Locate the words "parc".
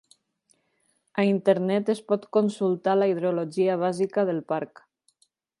4.55-4.87